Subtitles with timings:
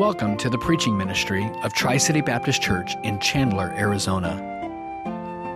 [0.00, 4.32] Welcome to the preaching ministry of Tri City Baptist Church in Chandler, Arizona.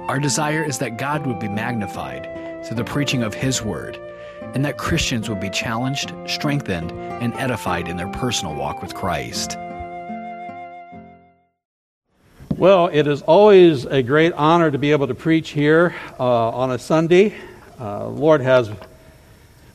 [0.06, 2.28] Our desire is that God would be magnified
[2.62, 3.98] through the preaching of His Word,
[4.52, 9.56] and that Christians would be challenged, strengthened, and edified in their personal walk with Christ.
[12.58, 16.70] Well, it is always a great honor to be able to preach here uh, on
[16.70, 17.34] a Sunday.
[17.80, 18.70] Uh, Lord has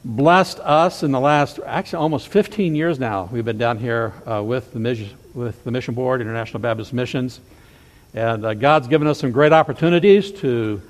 [0.04, 3.30] blessed us in the last, actually almost 15 years now.
[3.32, 7.40] We've been down here uh, with, the mission, with the Mission Board, International Baptist Missions.
[8.14, 10.82] And uh, God's given us some great opportunities to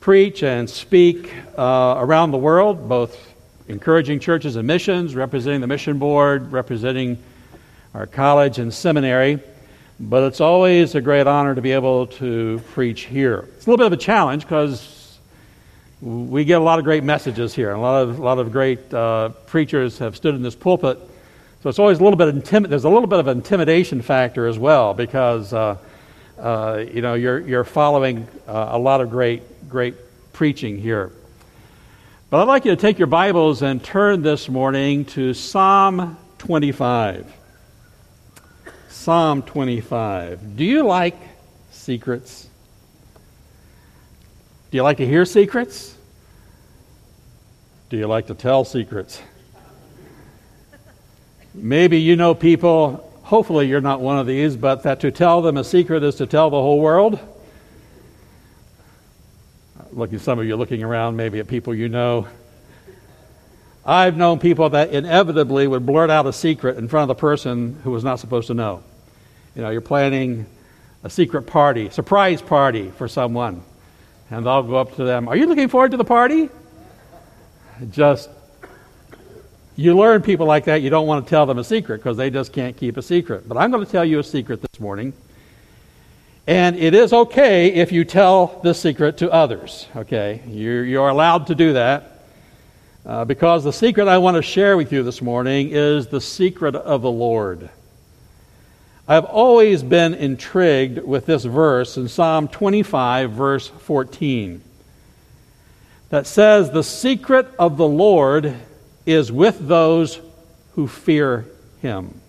[0.00, 3.34] preach and speak uh, around the world, both
[3.68, 7.22] encouraging churches and missions, representing the Mission Board, representing
[7.94, 9.40] our college and seminary.
[10.00, 13.48] But it's always a great honor to be able to preach here.
[13.56, 14.97] It's a little bit of a challenge because
[16.00, 17.70] we get a lot of great messages here.
[17.70, 20.98] and A lot of, a lot of great uh, preachers have stood in this pulpit.
[21.62, 24.58] So it's always a little bit intimi- there's a little bit of intimidation factor as
[24.58, 25.76] well because uh,
[26.38, 29.96] uh, you know you're, you're following uh, a lot of great great
[30.32, 31.10] preaching here.
[32.30, 37.34] But I'd like you to take your Bibles and turn this morning to Psalm 25.
[38.88, 40.56] Psalm 25.
[40.56, 41.16] Do you like
[41.72, 42.48] secrets?
[44.70, 45.96] Do you like to hear secrets?
[47.88, 49.22] Do you like to tell secrets?
[51.54, 55.56] Maybe you know people, hopefully you're not one of these, but that to tell them
[55.56, 57.18] a secret is to tell the whole world.
[59.92, 62.28] Looking, some of you looking around maybe at people you know.
[63.86, 67.80] I've known people that inevitably would blurt out a secret in front of the person
[67.84, 68.82] who was not supposed to know.
[69.56, 70.44] You know, you're planning
[71.04, 73.62] a secret party, surprise party for someone
[74.30, 75.28] and I'll go up to them.
[75.28, 76.48] Are you looking forward to the party?
[77.90, 78.28] Just,
[79.76, 82.30] you learn people like that, you don't want to tell them a secret because they
[82.30, 83.48] just can't keep a secret.
[83.48, 85.12] But I'm going to tell you a secret this morning.
[86.46, 90.42] And it is okay if you tell this secret to others, okay?
[90.48, 92.14] You're, you're allowed to do that.
[93.06, 96.74] Uh, because the secret I want to share with you this morning is the secret
[96.74, 97.70] of the Lord.
[99.10, 104.60] I've always been intrigued with this verse in Psalm 25, verse 14,
[106.10, 108.54] that says, The secret of the Lord
[109.06, 110.20] is with those
[110.74, 111.46] who fear
[111.80, 112.20] him.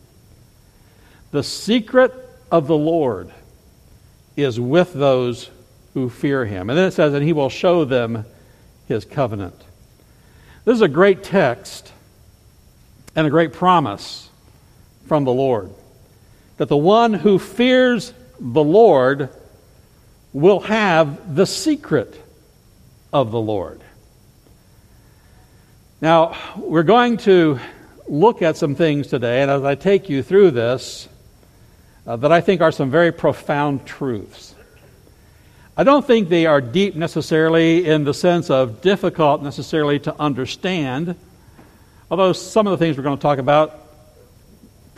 [1.32, 2.14] The secret
[2.50, 3.30] of the Lord
[4.38, 5.50] is with those
[5.94, 6.70] who fear him.
[6.70, 8.24] And then it says, And he will show them
[8.88, 9.62] his covenant.
[10.64, 11.92] This is a great text
[13.18, 14.30] and a great promise
[15.08, 15.72] from the Lord
[16.60, 19.30] that the one who fears the Lord
[20.34, 22.22] will have the secret
[23.14, 23.80] of the Lord.
[26.02, 27.62] Now, we're going to
[28.10, 31.08] look at some things today, and as I take you through this,
[32.06, 34.54] uh, that I think are some very profound truths.
[35.78, 41.16] I don't think they are deep necessarily in the sense of difficult necessarily to understand,
[42.12, 43.89] although some of the things we're going to talk about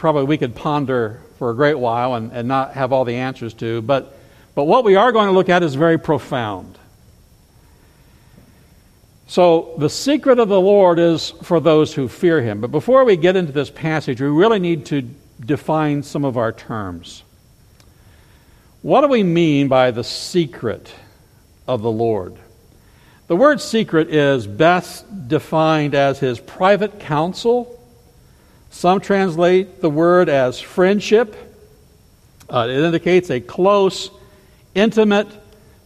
[0.02, 3.54] probably we could ponder for a great while and, and not have all the answers
[3.54, 3.84] to.
[3.84, 4.18] But,
[4.56, 6.76] but what we are going to look at is very profound.
[9.28, 12.62] So, the secret of the Lord is for those who fear him.
[12.62, 15.04] But before we get into this passage, we really need to
[15.40, 17.22] define some of our terms.
[18.82, 20.92] What do we mean by the secret
[21.68, 22.36] of the Lord?
[23.28, 27.78] The word secret is best defined as his private counsel
[28.72, 31.36] some translate the word as friendship.
[32.50, 34.10] Uh, it indicates a close,
[34.74, 35.28] intimate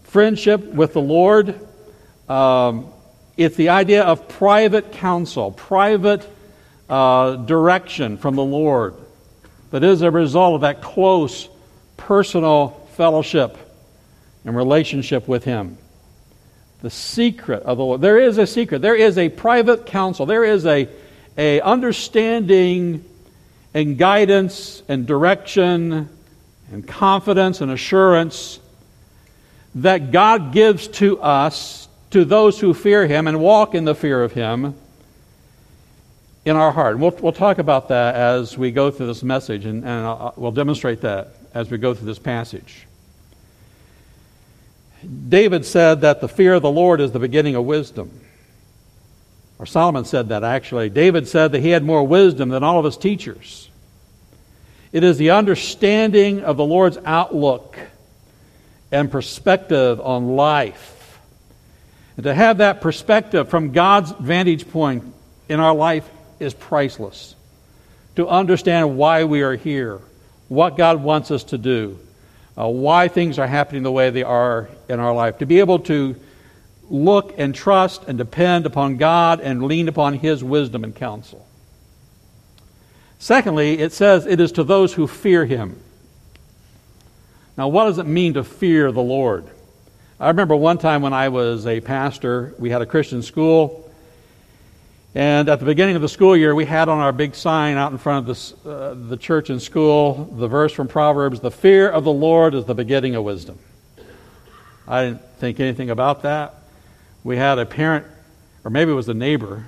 [0.03, 1.59] friendship with the Lord.
[2.29, 2.88] Um,
[3.35, 6.28] it's the idea of private counsel, private
[6.88, 8.94] uh, direction from the Lord
[9.72, 11.50] that is a result of that close,
[11.97, 13.57] personal fellowship
[14.46, 15.78] and relationship with Him.
[16.81, 18.02] The secret of the Lord.
[18.02, 18.84] There is a secret.
[18.84, 20.28] There is a private counsel.
[20.28, 20.88] There is a
[21.37, 23.03] a understanding
[23.73, 26.09] and guidance and direction
[26.72, 28.59] and confidence and assurance
[29.76, 34.23] that God gives to us, to those who fear Him and walk in the fear
[34.23, 34.76] of Him
[36.46, 36.97] in our heart.
[36.97, 40.52] We'll, we'll talk about that as we go through this message, and, and I'll, we'll
[40.52, 42.88] demonstrate that as we go through this passage.
[45.28, 48.22] David said that the fear of the Lord is the beginning of wisdom.
[49.57, 50.90] Or Solomon said that actually.
[50.90, 53.69] David said that he had more wisdom than all of his teachers.
[54.91, 57.78] It is the understanding of the Lord's outlook
[58.91, 61.19] and perspective on life.
[62.17, 65.03] And to have that perspective from God's vantage point
[65.49, 66.09] in our life
[66.40, 67.35] is priceless.
[68.16, 69.99] to understand why we are here,
[70.47, 71.99] what God wants us to do,
[72.57, 75.79] uh, why things are happening the way they are in our life, to be able
[75.79, 76.16] to
[76.90, 81.46] look and trust and depend upon God and lean upon His wisdom and counsel.
[83.20, 85.82] Secondly, it says it is to those who fear Him.
[87.58, 89.46] Now, what does it mean to fear the Lord?
[90.20, 93.81] I remember one time when I was a pastor, we had a Christian school.
[95.14, 97.93] And at the beginning of the school year, we had on our big sign out
[97.93, 101.90] in front of the, uh, the church and school the verse from Proverbs The fear
[101.90, 103.58] of the Lord is the beginning of wisdom.
[104.85, 106.65] I didn't think anything about that.
[107.25, 108.05] We had a parent,
[108.63, 109.66] or maybe it was a neighbor,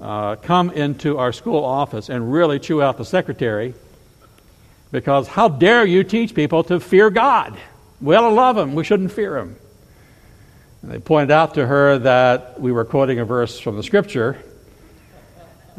[0.00, 3.74] uh, come into our school office and really chew out the secretary
[4.92, 7.58] because how dare you teach people to fear God?
[8.00, 9.56] We ought to love Him, we shouldn't fear Him.
[10.82, 14.42] And they pointed out to her that we were quoting a verse from the scripture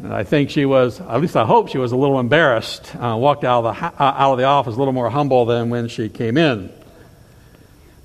[0.02, 3.16] and I think she was, at least I hope she was a little embarrassed, uh,
[3.16, 5.86] walked out of, the, uh, out of the office a little more humble than when
[5.86, 6.72] she came in.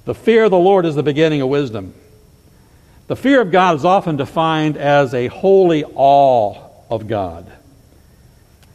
[0.06, 1.95] The fear of the Lord is the beginning of wisdom.
[3.07, 7.51] The fear of God is often defined as a holy awe of God.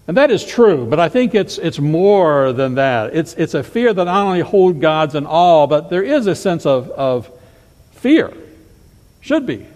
[0.08, 3.14] And that is true, but I think it's, it's more than that.
[3.14, 6.34] It's, it's a fear that not only holds God's in awe, but there is a
[6.34, 7.30] sense of, of
[7.92, 8.32] fear,
[9.20, 9.66] should be,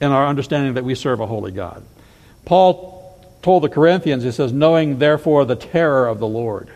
[0.00, 1.82] in our understanding that we serve a holy God.
[2.44, 6.68] Paul told the Corinthians, he says, knowing therefore the terror of the Lord,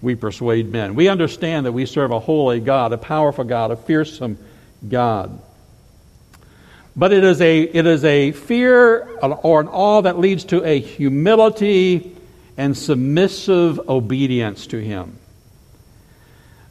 [0.00, 0.94] we persuade men.
[0.94, 4.38] We understand that we serve a holy God, a powerful God, a fearsome
[4.88, 5.40] God.
[6.96, 10.80] But it is a, it is a fear or an awe that leads to a
[10.80, 12.16] humility
[12.56, 15.18] and submissive obedience to Him.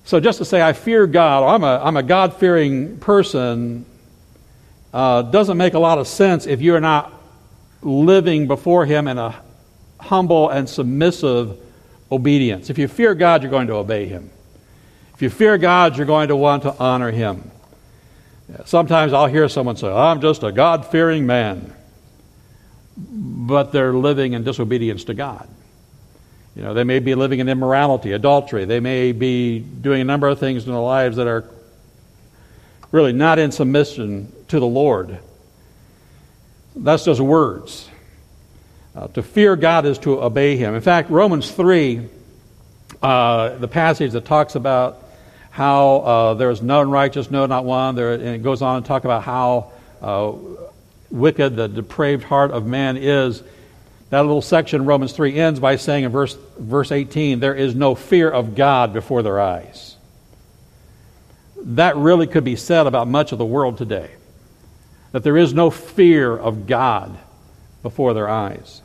[0.05, 3.85] So just to say, I fear God, I'm a, I'm a God fearing person,
[4.93, 7.13] uh, doesn't make a lot of sense if you're not
[7.83, 9.35] living before Him in a
[9.99, 11.59] humble and submissive
[12.11, 12.69] obedience.
[12.69, 14.31] If you fear God, you're going to obey Him.
[15.13, 17.51] If you fear God, you're going to want to honor Him.
[18.65, 21.73] Sometimes I'll hear someone say, I'm just a God fearing man.
[22.97, 25.47] But they're living in disobedience to God.
[26.55, 28.65] You know, they may be living in immorality, adultery.
[28.65, 31.49] They may be doing a number of things in their lives that are
[32.91, 35.19] really not in submission to the Lord.
[36.75, 37.89] That's just words.
[38.95, 40.75] Uh, to fear God is to obey Him.
[40.75, 42.07] In fact, Romans 3,
[43.01, 45.04] uh, the passage that talks about
[45.55, 48.85] how uh, there is none righteous, no, not one, there, and it goes on to
[48.85, 49.71] talk about how
[50.01, 50.33] uh,
[51.09, 53.41] wicked the depraved heart of man is.
[54.09, 57.95] That little section, Romans 3, ends by saying in verse, verse 18, there is no
[57.95, 59.95] fear of God before their eyes.
[61.63, 64.11] That really could be said about much of the world today
[65.13, 67.17] that there is no fear of God
[67.81, 68.81] before their eyes.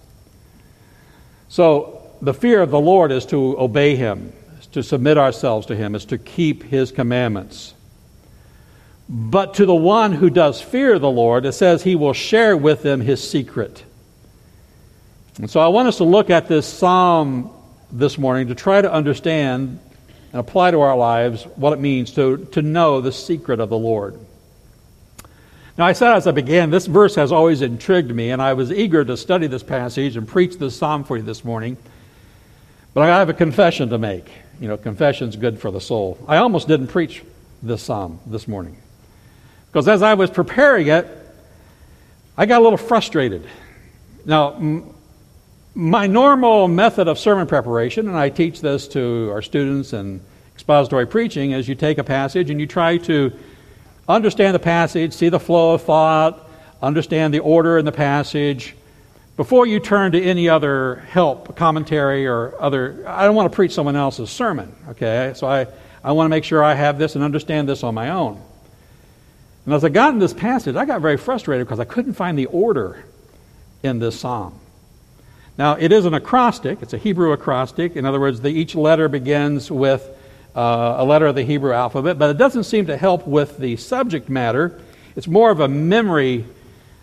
[1.48, 4.32] So, the fear of the Lord is to obey Him,
[4.72, 7.74] to submit ourselves to Him, is to keep His commandments.
[9.08, 12.82] But to the one who does fear the Lord, it says He will share with
[12.82, 13.84] them His secret.
[15.38, 17.50] And so I want us to look at this psalm
[17.90, 19.80] this morning to try to understand
[20.32, 23.78] and apply to our lives what it means to, to know the secret of the
[23.78, 24.18] Lord.
[25.76, 28.70] Now, I said as I began, this verse has always intrigued me, and I was
[28.70, 31.76] eager to study this passage and preach this psalm for you this morning.
[32.92, 34.30] But I have a confession to make.
[34.60, 36.18] You know, confession's good for the soul.
[36.28, 37.24] I almost didn't preach
[37.62, 38.76] this psalm this morning.
[39.66, 41.06] Because as I was preparing it,
[42.36, 43.46] I got a little frustrated.
[44.26, 44.94] Now, m-
[45.74, 50.20] my normal method of sermon preparation, and I teach this to our students in
[50.54, 53.32] expository preaching, is you take a passage and you try to
[54.08, 56.50] understand the passage, see the flow of thought,
[56.82, 58.74] understand the order in the passage
[59.40, 63.02] before you turn to any other help, commentary, or other.
[63.08, 65.32] I don't want to preach someone else's sermon, okay?
[65.34, 65.66] So I,
[66.04, 68.38] I want to make sure I have this and understand this on my own.
[69.64, 72.38] And as I got in this passage, I got very frustrated because I couldn't find
[72.38, 73.02] the order
[73.82, 74.60] in this psalm.
[75.56, 77.96] Now, it is an acrostic, it's a Hebrew acrostic.
[77.96, 80.06] In other words, the, each letter begins with
[80.54, 83.76] uh, a letter of the Hebrew alphabet, but it doesn't seem to help with the
[83.76, 84.78] subject matter.
[85.16, 86.44] It's more of a memory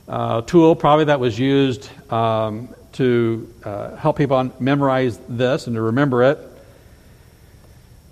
[0.07, 5.81] uh, tool, probably that was used um, to uh, help people memorize this and to
[5.81, 6.39] remember it.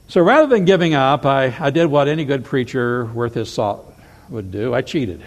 [0.07, 3.91] So rather than giving up, I, I did what any good preacher worth his salt
[4.29, 5.23] would do I cheated.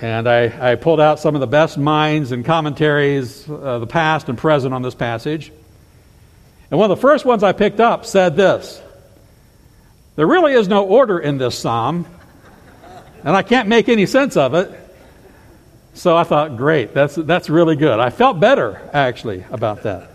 [0.00, 4.28] And I, I pulled out some of the best minds and commentaries of the past
[4.30, 5.52] and present on this passage.
[6.70, 8.80] And one of the first ones I picked up said this
[10.16, 12.06] There really is no order in this psalm,
[13.24, 14.70] and I can't make any sense of it.
[15.94, 17.98] So I thought, great, that's, that's really good.
[17.98, 20.08] I felt better, actually, about that.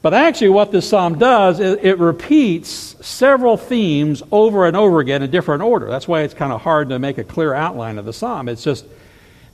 [0.00, 5.22] But actually, what this psalm does is it repeats several themes over and over again
[5.22, 5.86] in different order.
[5.88, 8.48] That's why it's kind of hard to make a clear outline of the psalm.
[8.48, 8.84] It's just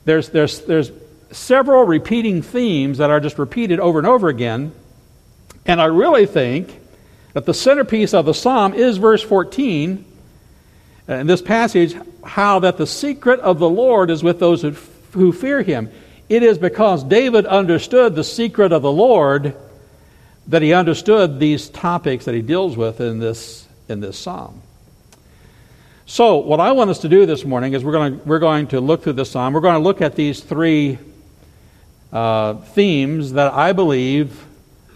[0.05, 0.91] there's, there's, there's
[1.31, 4.71] several repeating themes that are just repeated over and over again.
[5.67, 6.79] And I really think
[7.33, 10.03] that the centerpiece of the psalm is verse 14
[11.09, 14.71] in this passage how that the secret of the Lord is with those who,
[15.11, 15.91] who fear him.
[16.29, 19.55] It is because David understood the secret of the Lord
[20.47, 24.61] that he understood these topics that he deals with in this, in this psalm.
[26.05, 28.67] So, what I want us to do this morning is we're going to, we're going
[28.67, 29.53] to look through this psalm.
[29.53, 30.97] We're going to look at these three
[32.11, 34.43] uh, themes that I believe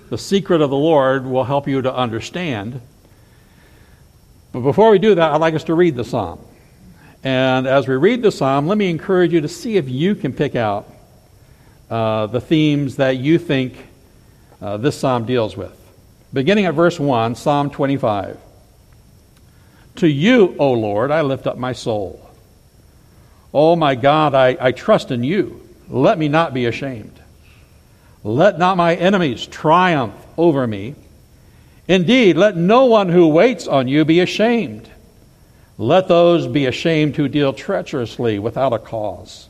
[0.09, 2.81] the secret of the Lord will help you to understand.
[4.53, 6.39] But before we do that, I'd like us to read the psalm.
[7.23, 10.31] And as we read the psalm, let me encourage you to see if you can
[10.31, 10.87] pick out
[11.89, 13.75] uh, the themes that you think
[14.61, 15.77] uh, this psalm deals with.
[16.33, 18.37] Beginning at verse 1, Psalm 25.
[19.97, 22.19] To you, O Lord, I lift up my soul.
[23.53, 25.67] O my God, I, I trust in you.
[25.89, 27.19] Let me not be ashamed.
[28.23, 30.95] Let not my enemies triumph over me.
[31.87, 34.89] Indeed, let no one who waits on you be ashamed.
[35.77, 39.49] Let those be ashamed who deal treacherously without a cause.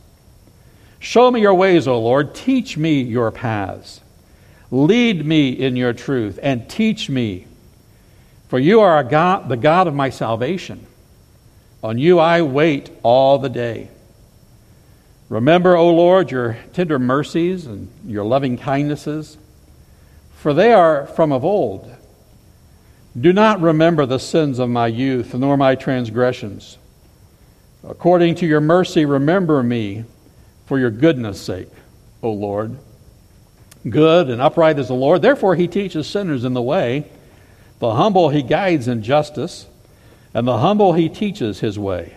[0.99, 2.33] Show me your ways, O Lord.
[2.33, 3.99] Teach me your paths.
[4.71, 7.45] Lead me in your truth and teach me.
[8.47, 10.87] For you are God, the God of my salvation.
[11.83, 13.89] On you I wait all the day.
[15.27, 19.37] Remember, O Lord, your tender mercies and your loving kindnesses,
[20.37, 21.93] for they are from of old.
[23.19, 26.77] Do not remember the sins of my youth, nor my transgressions.
[27.87, 30.05] According to your mercy, remember me
[30.65, 31.69] for your goodness' sake,
[32.21, 32.77] O Lord.
[33.87, 35.21] Good and upright is the Lord.
[35.21, 37.11] Therefore, he teaches sinners in the way.
[37.79, 39.67] The humble he guides in justice,
[40.33, 42.15] and the humble he teaches his way.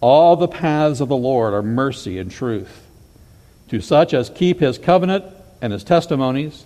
[0.00, 2.84] All the paths of the Lord are mercy and truth
[3.68, 5.24] to such as keep his covenant
[5.62, 6.64] and his testimonies.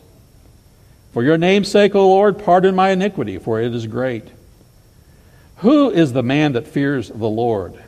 [1.13, 4.29] For your name's sake, O Lord, pardon my iniquity, for it is great.
[5.59, 7.83] Who is the man that fears the Lord?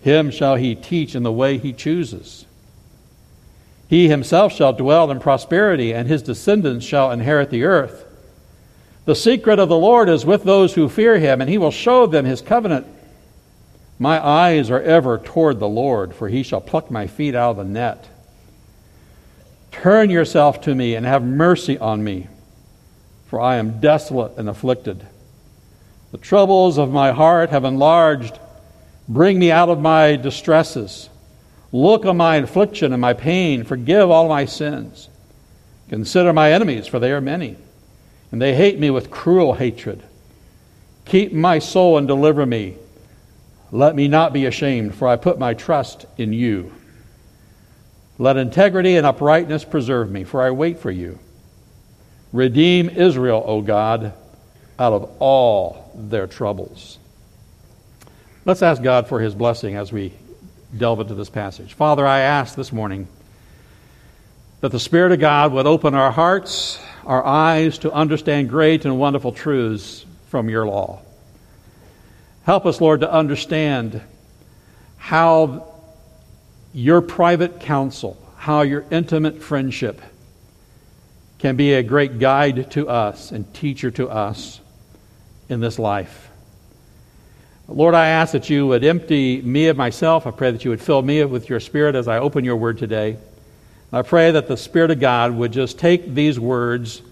[0.00, 2.46] Him shall he teach in the way he chooses.
[3.88, 8.06] He himself shall dwell in prosperity, and his descendants shall inherit the earth.
[9.04, 12.06] The secret of the Lord is with those who fear him, and he will show
[12.06, 12.86] them his covenant.
[13.98, 17.56] My eyes are ever toward the Lord, for he shall pluck my feet out of
[17.58, 18.08] the net.
[19.70, 22.28] Turn yourself to me and have mercy on me,
[23.32, 25.06] for I am desolate and afflicted.
[26.10, 28.38] The troubles of my heart have enlarged.
[29.08, 31.08] Bring me out of my distresses.
[31.72, 33.64] Look on my affliction and my pain.
[33.64, 35.08] Forgive all my sins.
[35.88, 37.56] Consider my enemies, for they are many,
[38.30, 40.02] and they hate me with cruel hatred.
[41.06, 42.76] Keep my soul and deliver me.
[43.70, 46.70] Let me not be ashamed, for I put my trust in you.
[48.18, 51.18] Let integrity and uprightness preserve me, for I wait for you.
[52.32, 54.14] Redeem Israel, O God,
[54.78, 56.98] out of all their troubles.
[58.44, 60.12] Let's ask God for his blessing as we
[60.76, 61.74] delve into this passage.
[61.74, 63.06] Father, I ask this morning
[64.60, 68.98] that the Spirit of God would open our hearts, our eyes to understand great and
[68.98, 71.00] wonderful truths from your law.
[72.44, 74.00] Help us, Lord, to understand
[74.96, 75.68] how
[76.72, 80.00] your private counsel, how your intimate friendship
[81.42, 84.60] can be a great guide to us and teacher to us
[85.48, 86.30] in this life.
[87.66, 90.24] Lord, I ask that you would empty me of myself.
[90.24, 92.78] I pray that you would fill me with your Spirit as I open your word
[92.78, 93.16] today.
[93.92, 97.02] I pray that the Spirit of God would just take these words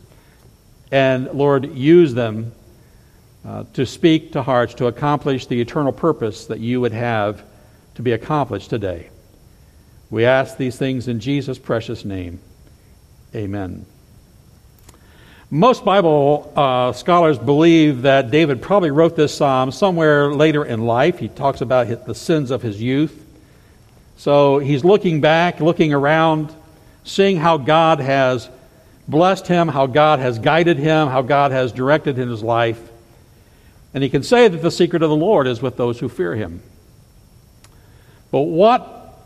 [0.92, 2.52] and, Lord, use them
[3.44, 7.42] uh, to speak to hearts to accomplish the eternal purpose that you would have
[7.96, 9.10] to be accomplished today.
[10.08, 12.38] We ask these things in Jesus' precious name.
[13.34, 13.87] Amen.
[15.52, 21.19] Most Bible uh, scholars believe that David probably wrote this psalm somewhere later in life.
[21.19, 23.26] He talks about his, the sins of his youth.
[24.16, 26.54] So he's looking back, looking around,
[27.02, 28.49] seeing how God has
[29.09, 32.80] blessed him, how God has guided him, how God has directed in his life.
[33.92, 36.37] And he can say that the secret of the Lord is with those who fear
[36.37, 36.62] him.
[38.30, 39.19] But what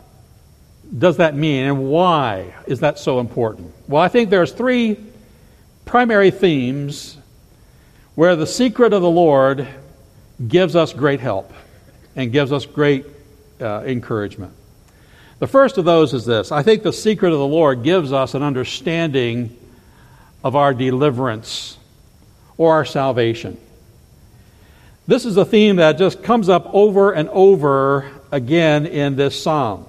[0.97, 3.71] does that mean and why is that so important?
[3.87, 4.97] Well, I think there's three
[5.85, 7.17] primary themes
[8.15, 9.67] where the secret of the Lord
[10.45, 11.53] gives us great help
[12.15, 13.05] and gives us great
[13.61, 14.53] uh, encouragement.
[15.39, 18.11] The The first of those is this I think the secret of the Lord gives
[18.11, 19.55] us an understanding
[20.43, 21.77] of our deliverance
[22.57, 23.55] or our salvation.
[25.05, 29.85] This is a theme that just comes up over and over again in this psalm.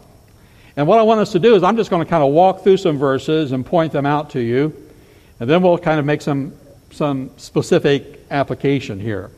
[0.76, 2.62] And what I want us to do is I'm just going to kind of walk
[2.62, 4.76] through some verses and point them out to you,
[5.40, 6.55] and then we'll kind of make some,
[6.90, 9.31] some specific application here.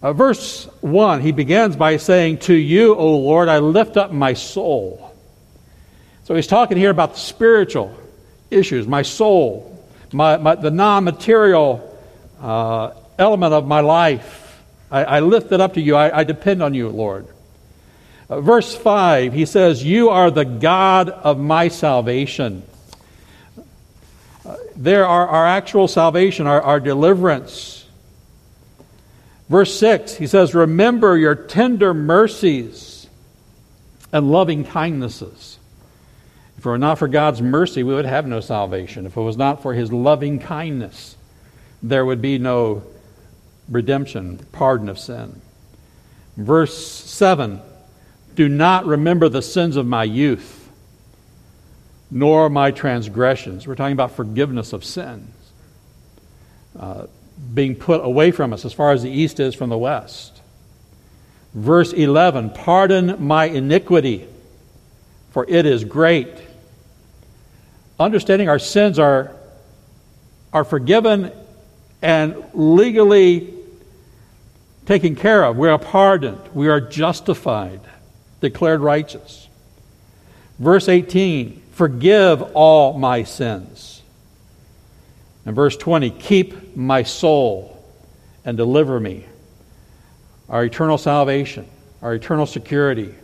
[0.00, 4.34] Uh, verse 1, he begins by saying, To you, O Lord, I lift up my
[4.34, 5.14] soul.
[6.24, 7.96] So he's talking here about the spiritual
[8.50, 11.98] issues, my soul, my, my the non material
[12.40, 14.62] uh, element of my life.
[14.90, 15.96] I, I, lift it up to you.
[15.96, 17.26] I, I depend on you, Lord.
[18.30, 22.62] Uh, verse 5, he says, You are the God of my salvation.
[24.78, 27.84] There are our actual salvation, our, our deliverance.
[29.48, 33.08] Verse 6, he says, Remember your tender mercies
[34.12, 35.58] and loving kindnesses.
[36.56, 39.04] If it were not for God's mercy, we would have no salvation.
[39.04, 41.16] If it was not for his loving kindness,
[41.82, 42.84] there would be no
[43.68, 45.40] redemption, pardon of sin.
[46.36, 47.60] Verse 7
[48.36, 50.57] Do not remember the sins of my youth,
[52.10, 53.66] nor my transgressions.
[53.66, 55.34] We're talking about forgiveness of sins.
[56.78, 57.06] Uh,
[57.54, 60.40] being put away from us as far as the east is from the west.
[61.54, 64.26] Verse 11 Pardon my iniquity,
[65.30, 66.28] for it is great.
[67.98, 69.34] Understanding our sins are,
[70.52, 71.32] are forgiven
[72.00, 73.52] and legally
[74.86, 75.56] taken care of.
[75.56, 76.40] We are pardoned.
[76.54, 77.80] We are justified,
[78.40, 79.48] declared righteous.
[80.58, 84.02] Verse 18 Forgive all my sins.
[85.46, 87.80] And verse 20 Keep my soul
[88.44, 89.26] and deliver me.
[90.48, 91.68] Our eternal salvation,
[92.02, 93.14] our eternal security,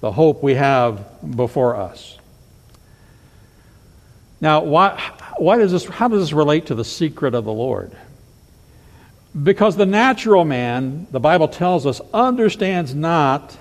[0.00, 2.16] the hope we have before us.
[4.40, 4.96] Now, why,
[5.38, 7.96] why does this, how does this relate to the secret of the Lord?
[9.42, 13.58] Because the natural man, the Bible tells us, understands not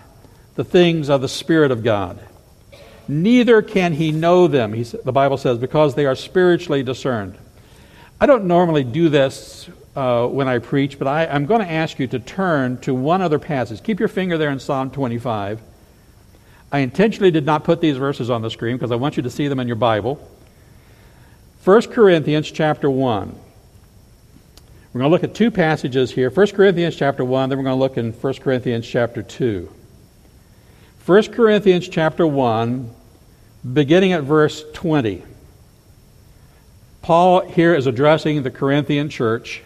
[0.54, 2.24] the things of the Spirit of God.
[3.08, 7.38] Neither can he know them, he, the Bible says, because they are spiritually discerned.
[8.20, 12.00] I don't normally do this uh, when I preach, but I, I'm going to ask
[12.00, 13.84] you to turn to one other passage.
[13.84, 15.62] Keep your finger there in Psalm 25.
[16.72, 19.30] I intentionally did not put these verses on the screen because I want you to
[19.30, 20.28] see them in your Bible.
[21.64, 23.36] 1 Corinthians chapter 1.
[24.94, 27.76] We're going to look at two passages here 1 Corinthians chapter 1, then we're going
[27.76, 29.70] to look in 1 Corinthians chapter 2.
[31.06, 32.90] 1 Corinthians chapter 1,
[33.74, 35.22] beginning at verse 20.
[37.02, 39.62] Paul here is addressing the Corinthian church.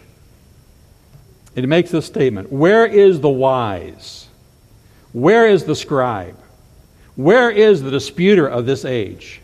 [1.55, 4.27] It makes this statement Where is the wise?
[5.13, 6.35] Where is the scribe?
[7.15, 9.39] Where is the disputer of this age?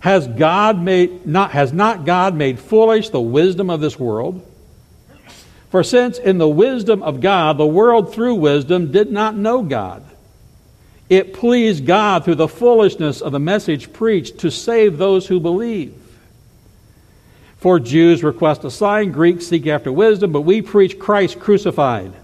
[0.00, 4.44] Has God made not has not God made foolish the wisdom of this world?
[5.70, 10.02] For since in the wisdom of God, the world through wisdom did not know God,
[11.10, 15.94] it pleased God through the foolishness of the message preached to save those who believe.
[17.58, 22.14] For Jews request a sign, Greeks seek after wisdom, but we preach Christ crucified.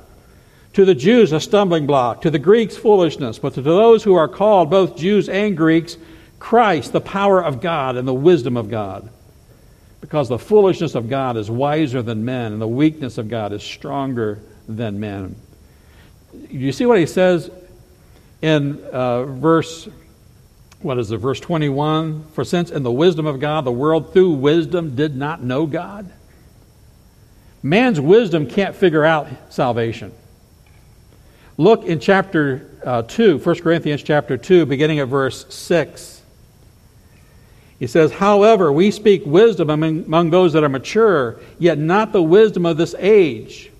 [0.73, 4.29] To the Jews, a stumbling block, to the Greeks, foolishness, but to those who are
[4.29, 5.99] called, both Jews and Greeks,
[6.39, 9.11] Christ, the power of God and the wisdom of God
[10.07, 13.61] because the foolishness of God is wiser than men, and the weakness of God is
[13.61, 15.35] stronger than men.
[16.49, 17.51] You see what he says
[18.43, 19.89] in uh, verse,
[20.81, 22.25] what is it, verse 21?
[22.33, 26.11] For since in the wisdom of God, the world through wisdom did not know God.
[27.63, 30.13] Man's wisdom can't figure out salvation.
[31.57, 36.23] Look in chapter uh, 2, 1 Corinthians chapter 2, beginning at verse 6.
[37.79, 42.23] He says, However, we speak wisdom among, among those that are mature, yet not the
[42.23, 43.71] wisdom of this age,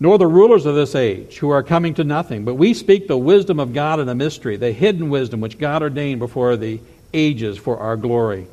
[0.00, 2.44] nor the rulers of this age, who are coming to nothing.
[2.44, 5.82] But we speak the wisdom of God in a mystery, the hidden wisdom which God
[5.82, 6.80] ordained before the
[7.12, 8.46] ages for our glory,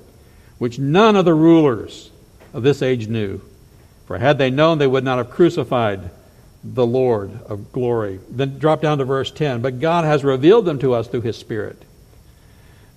[0.59, 2.11] which none of the rulers
[2.53, 3.41] of this age knew.
[4.05, 6.11] For had they known, they would not have crucified
[6.63, 8.19] the Lord of glory.
[8.29, 9.61] Then drop down to verse 10.
[9.61, 11.81] But God has revealed them to us through his Spirit.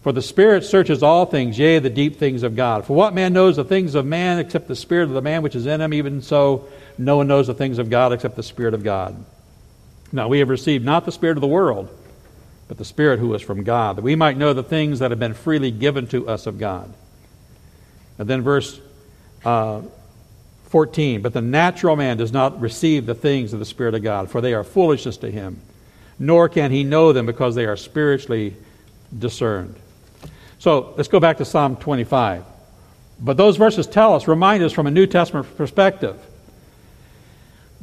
[0.03, 2.85] For the Spirit searches all things, yea, the deep things of God.
[2.85, 5.55] For what man knows the things of man except the Spirit of the man which
[5.55, 5.95] is in him?
[5.95, 9.25] Even so, no one knows the things of God except the Spirit of God.
[10.13, 11.89] Now, we have received not the Spirit of the world,
[12.69, 15.21] but the Spirit who is from God, that we might know the things that have
[15.21, 16.93] been freely given to us of God.
[18.19, 18.81] And then verse
[19.45, 19.83] uh,
[20.67, 24.31] 14 But the natural man does not receive the things of the Spirit of God,
[24.31, 25.61] for they are foolishness to him,
[26.19, 28.57] nor can he know them because they are spiritually
[29.17, 29.77] discerned.
[30.59, 32.45] So let's go back to Psalm 25.
[33.21, 36.19] But those verses tell us, remind us from a New Testament perspective,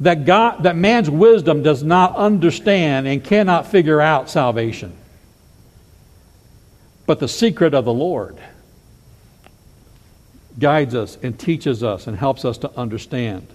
[0.00, 4.96] that God, that man's wisdom does not understand and cannot figure out salvation.
[7.06, 8.38] But the secret of the Lord
[10.58, 13.46] guides us and teaches us and helps us to understand.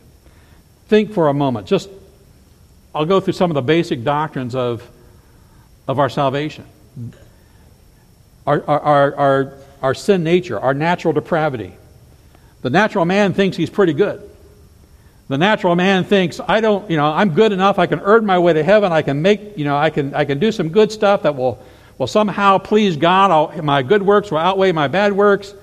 [0.87, 1.67] Think for a moment.
[1.67, 1.89] Just
[2.93, 4.89] I'll go through some of the basic doctrines of,
[5.87, 6.65] of our salvation.
[8.47, 11.73] Our, our, our, our sin nature, our natural depravity.
[12.61, 14.27] The natural man thinks he's pretty good.
[15.27, 18.39] The natural man thinks, I don't, you know, I'm good enough, I can earn my
[18.39, 20.91] way to heaven, I can make, you know, I can, I can do some good
[20.91, 21.61] stuff that will,
[21.97, 23.31] will somehow please God.
[23.31, 25.53] I'll, my good works will outweigh my bad works.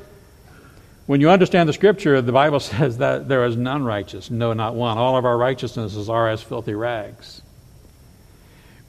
[1.06, 4.74] When you understand the scripture, the Bible says that there is none righteous, no, not
[4.74, 4.98] one.
[4.98, 7.40] All of our righteousnesses are as filthy rags.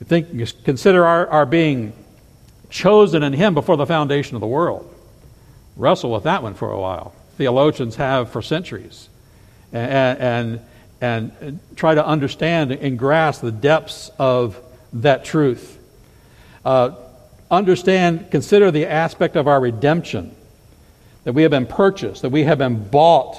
[0.04, 0.28] Think,
[0.66, 1.94] consider our, our being
[2.70, 4.94] chosen in Him before the foundation of the world.
[5.78, 7.14] Wrestle with that one for a while.
[7.38, 9.10] Theologians have for centuries.
[9.76, 10.60] And,
[11.02, 14.58] and, and try to understand and grasp the depths of
[14.94, 15.78] that truth.
[16.64, 16.92] Uh,
[17.52, 20.34] understand, consider the aspect of our redemption
[21.26, 23.36] that we have been purchased, that we have been bought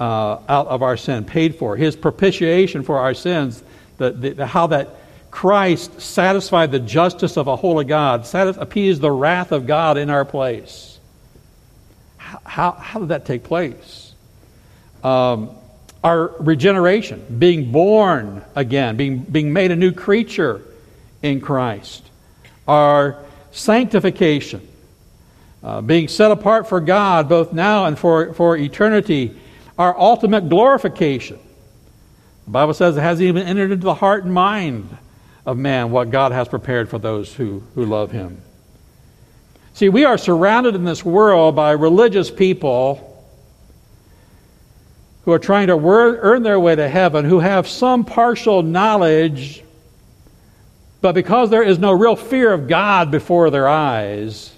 [0.00, 1.76] uh, out of our sin, paid for.
[1.76, 3.62] His propitiation for our sins,
[3.98, 4.88] the, the, the, how that
[5.30, 10.08] Christ satisfied the justice of a holy God, satis- appeased the wrath of God in
[10.08, 10.98] our place.
[12.16, 14.05] How, how, how did that take place?
[15.06, 15.50] Um,
[16.02, 20.62] our regeneration, being born again, being, being made a new creature
[21.22, 22.02] in Christ.
[22.66, 24.66] Our sanctification,
[25.62, 29.36] uh, being set apart for God both now and for, for eternity,
[29.78, 31.38] our ultimate glorification.
[32.46, 34.88] The Bible says it hasn't even entered into the heart and mind
[35.44, 38.42] of man what God has prepared for those who, who love Him.
[39.74, 43.15] See, we are surrounded in this world by religious people
[45.26, 49.62] who are trying to earn their way to heaven, who have some partial knowledge,
[51.00, 54.54] but because there is no real fear of God before their eyes,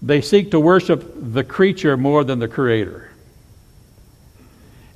[0.00, 3.10] they seek to worship the creature more than the creator.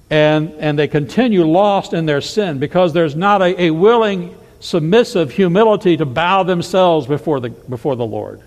[0.08, 5.32] And, and they continue lost in their sin because there's not a, a willing, submissive
[5.32, 8.40] humility to bow themselves before the, before the Lord.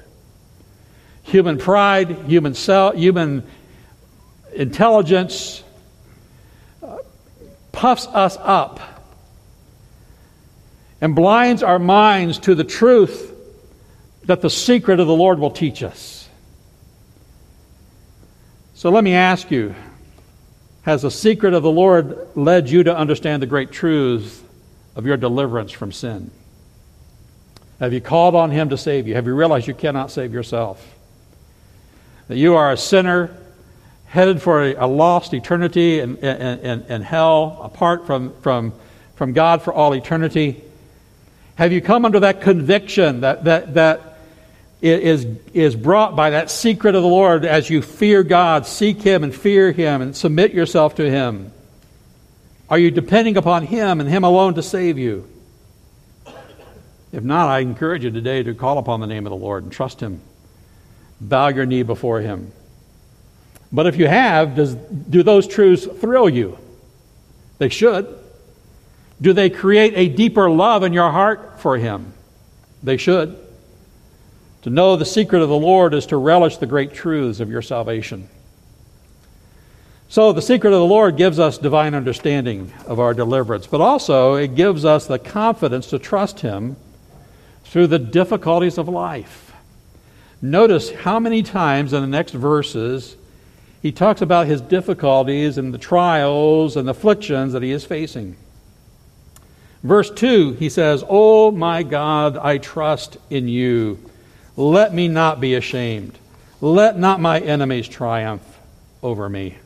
[1.23, 3.43] Human pride, human, self, human
[4.59, 5.63] intelligence
[6.83, 6.97] uh,
[7.71, 8.81] puffs us up
[10.99, 13.33] and blinds our minds to the truth
[14.25, 16.27] that the secret of the Lord will teach us.
[18.73, 19.73] So let me ask you
[20.81, 24.43] Has the secret of the Lord led you to understand the great truths
[24.93, 26.31] of your deliverance from sin?
[27.79, 29.15] Have you called on Him to save you?
[29.15, 30.85] Have you realized you cannot save yourself?
[32.27, 33.37] That you are a sinner
[34.09, 38.73] headed for a, a lost eternity and, in, in, in hell, apart from, from,
[39.15, 40.61] from God for all eternity?
[41.55, 44.19] Have you come under that conviction that, that, that
[44.81, 49.23] is, is brought by that secret of the Lord as you fear God, seek Him
[49.23, 51.51] and fear Him and submit yourself to Him?
[52.69, 55.27] Are you depending upon Him and Him alone to save you?
[57.11, 59.71] If not, I encourage you today to call upon the name of the Lord and
[59.71, 60.21] trust Him.
[61.19, 62.51] Bow your knee before Him.
[63.71, 66.57] But if you have, does, do those truths thrill you?
[67.59, 68.17] They should.
[69.21, 72.13] Do they create a deeper love in your heart for Him?
[72.81, 73.37] They should.
[74.63, 77.61] To know the secret of the Lord is to relish the great truths of your
[77.61, 78.27] salvation.
[80.11, 84.35] So, the secret of the Lord gives us divine understanding of our deliverance, but also
[84.35, 86.77] it gives us the confidence to trust Him
[87.65, 89.53] through the difficulties of life.
[90.41, 93.15] Notice how many times in the next verses
[93.81, 98.35] he talks about his difficulties and the trials and afflictions that he is facing.
[99.83, 103.99] Verse 2, he says, Oh my God, I trust in you.
[104.57, 106.17] Let me not be ashamed.
[106.59, 108.43] Let not my enemies triumph
[109.01, 109.57] over me.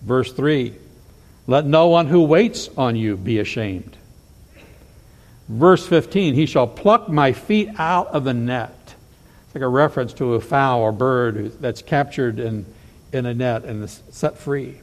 [0.00, 0.74] Verse 3
[1.46, 3.96] Let no one who waits on you be ashamed.
[5.48, 8.94] Verse 15 He shall pluck my feet out of the net.
[9.46, 12.64] It's like a reference to a fowl or bird that's captured in,
[13.16, 14.80] in a net and is set free.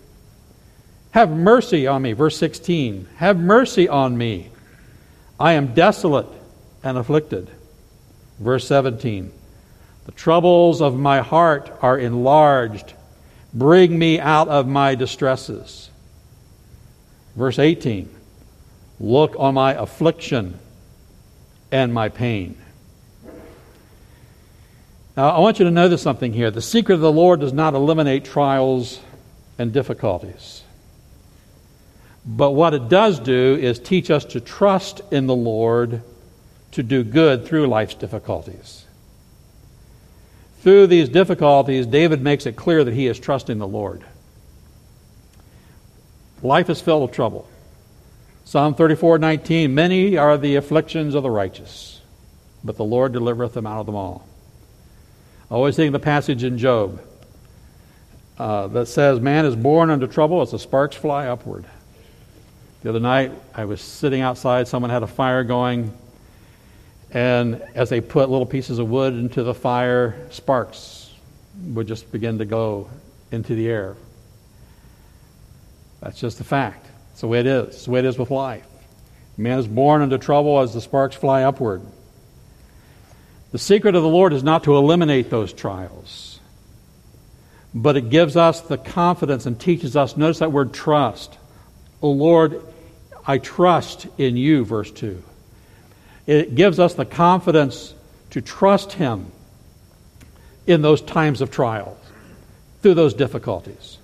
[1.12, 2.14] Have mercy on me.
[2.14, 4.50] Verse 16 Have mercy on me.
[5.40, 6.28] I am desolate
[6.84, 7.50] and afflicted.
[8.40, 9.32] Verse 17
[10.06, 12.94] The troubles of my heart are enlarged.
[13.54, 15.90] Bring me out of my distresses.
[17.36, 18.10] Verse 18
[19.00, 20.60] Look on my affliction
[21.72, 22.58] and my pain.
[25.16, 26.50] Now, I want you to notice something here.
[26.50, 29.00] The secret of the Lord does not eliminate trials
[29.60, 30.64] and difficulties.
[32.26, 36.02] But what it does do is teach us to trust in the Lord
[36.72, 38.86] to do good through life's difficulties.
[40.62, 44.04] Through these difficulties, David makes it clear that he is trusting the Lord.
[46.42, 47.48] Life is filled with trouble.
[48.46, 52.02] Psalm 34:19 Many are the afflictions of the righteous,
[52.64, 54.26] but the Lord delivereth them out of them all.
[55.54, 57.00] I always think of the passage in Job
[58.40, 61.64] uh, that says, Man is born unto trouble as the sparks fly upward.
[62.82, 65.96] The other night, I was sitting outside, someone had a fire going,
[67.12, 71.14] and as they put little pieces of wood into the fire, sparks
[71.68, 72.90] would just begin to go
[73.32, 73.96] into the air.
[76.02, 76.88] That's just a fact.
[77.12, 77.76] It's the way it is.
[77.76, 78.66] It's the way it is with life.
[79.38, 81.84] Man is born into trouble as the sparks fly upward.
[83.54, 86.40] The secret of the Lord is not to eliminate those trials,
[87.72, 90.18] but it gives us the confidence and teaches us.
[90.18, 91.38] Notice that word trust.
[92.02, 92.64] O Lord,
[93.28, 95.22] I trust in you, verse 2.
[96.26, 97.94] It gives us the confidence
[98.32, 99.32] to trust Him
[100.66, 102.00] in those times of trials,
[102.82, 104.00] through those difficulties.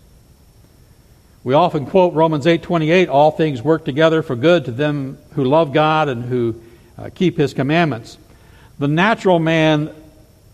[1.44, 5.74] We often quote Romans 8:28, all things work together for good to them who love
[5.74, 6.62] God and who
[7.00, 8.20] uh, keep his commandments.
[8.80, 9.94] The natural man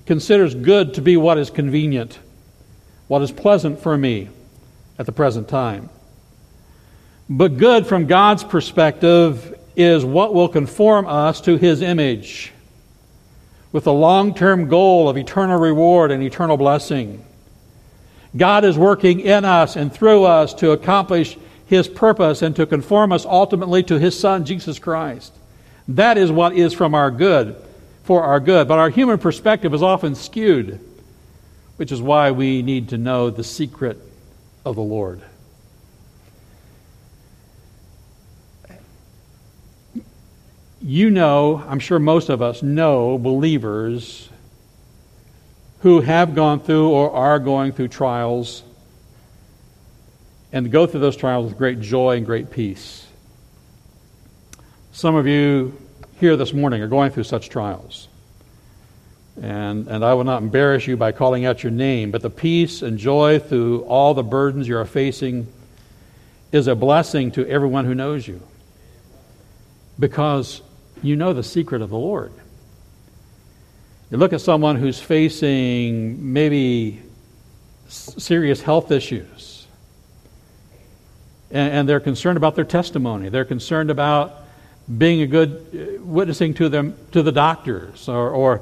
[0.06, 2.20] considers good to be what is convenient,
[3.08, 4.30] what is pleasant for me
[5.00, 5.90] at the present time.
[7.30, 12.52] But good from God's perspective is what will conform us to his image
[13.72, 17.26] with a long-term goal of eternal reward and eternal blessing.
[18.38, 23.12] God is working in us and through us to accomplish His purpose and to conform
[23.12, 25.34] us ultimately to His Son, Jesus Christ.
[25.90, 27.56] That is what is from our good,
[28.06, 28.68] for our good.
[28.68, 30.80] But our human perspective is often skewed,
[31.76, 34.00] which is why we need to know the secret
[34.64, 35.22] of the Lord.
[40.82, 44.30] You know, I'm sure most of us know believers
[45.80, 48.62] who have gone through or are going through trials
[50.54, 53.08] and go through those trials with great joy and great peace.
[54.92, 55.76] Some of you
[56.20, 58.08] here this morning are going through such trials.
[59.42, 62.82] And, and I will not embarrass you by calling out your name, but the peace
[62.82, 65.48] and joy through all the burdens you are facing
[66.52, 68.42] is a blessing to everyone who knows you
[70.00, 70.62] because
[71.04, 72.32] you know the secret of the Lord.
[74.10, 77.02] You look at someone who's facing maybe
[77.88, 79.68] serious health issues,
[81.52, 83.30] and, and, they're concerned about their testimony.
[83.30, 84.45] They're concerned about
[84.98, 88.62] being a good uh, witnessing to them to the doctors, or, or,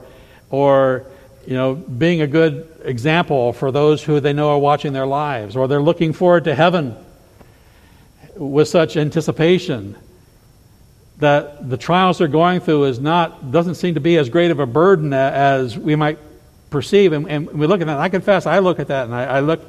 [0.50, 1.06] or
[1.46, 5.56] you know, being a good example for those who they know are watching their lives,
[5.56, 6.96] or they're looking forward to heaven
[8.36, 9.96] with such anticipation
[11.20, 14.60] that the trials they're going through is not doesn't seem to be as great of
[14.60, 16.18] a burden as we might
[16.70, 17.14] perceive.
[17.14, 18.00] And, and we look at that.
[18.00, 19.62] I confess, I look at that and I, I, look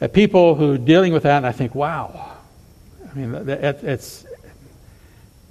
[0.00, 2.36] at people who are dealing with that, and I think, wow.
[3.10, 4.24] I mean, it, it's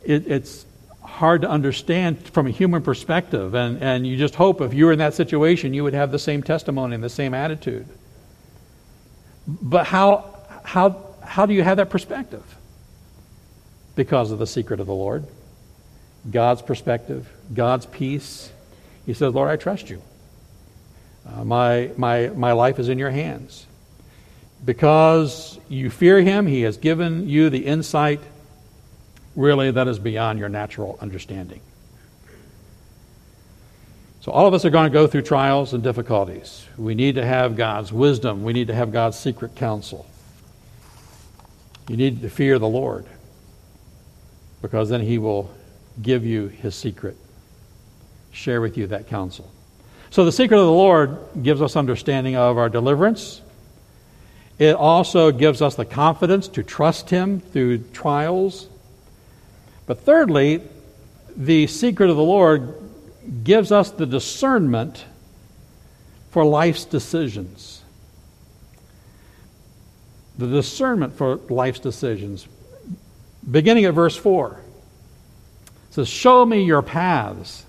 [0.07, 0.65] it, it's
[1.01, 4.91] hard to understand from a human perspective, and and you just hope if you were
[4.91, 7.87] in that situation, you would have the same testimony and the same attitude.
[9.47, 12.43] But how how how do you have that perspective?
[13.97, 15.25] because of the secret of the Lord.
[16.29, 18.49] God's perspective, God's peace.
[19.05, 20.01] He says, Lord, I trust you.
[21.27, 23.65] Uh, my, my, my life is in your hands.
[24.63, 28.21] Because you fear him, he has given you the insight,
[29.37, 31.61] really, that is beyond your natural understanding.
[34.19, 36.67] So, all of us are going to go through trials and difficulties.
[36.75, 40.05] We need to have God's wisdom, we need to have God's secret counsel.
[41.87, 43.05] You need to fear the Lord
[44.61, 45.49] because then he will
[46.01, 47.15] give you his secret,
[48.31, 49.49] share with you that counsel.
[50.09, 53.41] So the secret of the Lord gives us understanding of our deliverance.
[54.59, 58.67] It also gives us the confidence to trust him through trials.
[59.87, 60.61] But thirdly,
[61.35, 62.75] the secret of the Lord
[63.43, 65.05] gives us the discernment
[66.29, 67.81] for life's decisions.
[70.37, 72.47] The discernment for life's decisions
[73.49, 74.59] beginning at verse 4.
[75.89, 77.65] It says, Show me your paths,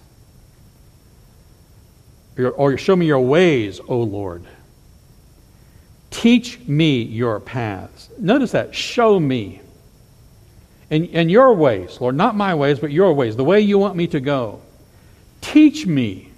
[2.36, 4.44] or show me your ways, O Lord.
[6.10, 8.10] Teach me your paths.
[8.18, 9.60] Notice that, show me.
[10.90, 13.96] And, and your ways, Lord, not my ways, but your ways, the way you want
[13.96, 14.60] me to go.
[15.40, 16.30] Teach me.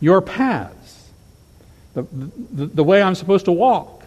[0.00, 1.10] your paths,
[1.94, 4.02] the, the, the way I'm supposed to walk.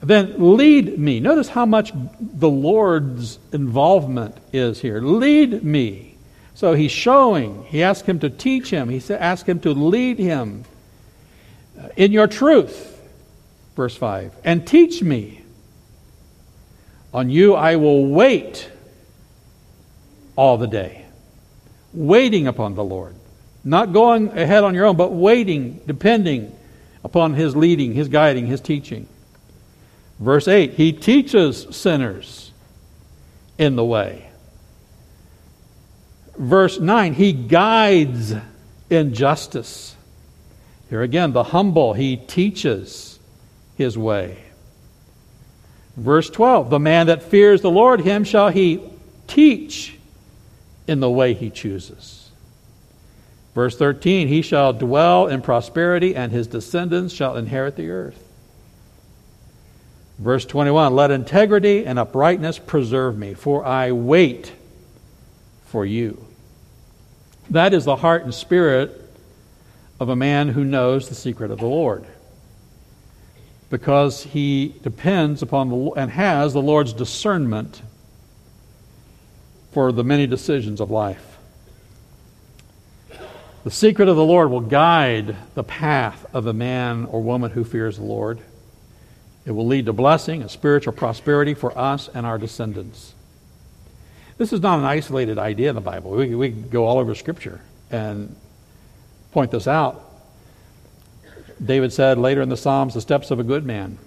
[0.00, 1.20] Then lead me.
[1.20, 5.00] Notice how much the Lord's involvement is here.
[5.00, 6.16] Lead me.
[6.54, 7.64] So he's showing.
[7.64, 8.88] He asked him to teach him.
[8.88, 10.64] He asked him to lead him
[11.80, 13.00] uh, in your truth.
[13.76, 14.32] Verse 5.
[14.44, 15.41] And teach me.
[17.12, 18.70] On you I will wait
[20.36, 21.04] all the day.
[21.92, 23.14] Waiting upon the Lord.
[23.64, 26.56] Not going ahead on your own, but waiting, depending
[27.04, 29.06] upon His leading, His guiding, His teaching.
[30.18, 32.50] Verse 8 He teaches sinners
[33.58, 34.28] in the way.
[36.36, 38.34] Verse 9 He guides
[38.88, 39.96] in justice.
[40.88, 43.18] Here again, the humble, He teaches
[43.76, 44.38] His way.
[45.96, 48.82] Verse 12 The man that fears the Lord, him shall He
[49.26, 49.96] teach
[50.86, 52.30] in the way He chooses.
[53.54, 58.28] Verse 13 He shall dwell in prosperity, and his descendants shall inherit the earth.
[60.18, 64.52] Verse 21 Let integrity and uprightness preserve me, for I wait
[65.66, 66.24] for you.
[67.50, 68.98] That is the heart and spirit
[70.00, 72.06] of a man who knows the secret of the Lord.
[73.72, 77.80] Because he depends upon the, and has the Lord's discernment
[79.72, 81.38] for the many decisions of life.
[83.64, 87.64] The secret of the Lord will guide the path of a man or woman who
[87.64, 88.40] fears the Lord.
[89.46, 93.14] It will lead to blessing and spiritual prosperity for us and our descendants.
[94.36, 96.10] This is not an isolated idea in the Bible.
[96.10, 98.36] We, we go all over Scripture and
[99.30, 100.11] point this out.
[101.64, 103.98] David said later in the Psalms, the steps of a good man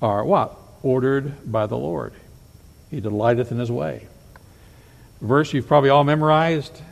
[0.00, 0.56] are what?
[0.82, 2.12] Ordered by the Lord.
[2.90, 4.06] He delighteth in his way.
[5.20, 6.82] Verse you've probably all memorized